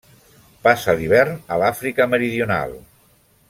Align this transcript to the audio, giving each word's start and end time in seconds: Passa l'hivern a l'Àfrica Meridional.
Passa 0.67 0.95
l'hivern 1.01 1.37
a 1.57 1.61
l'Àfrica 1.65 2.11
Meridional. 2.15 2.75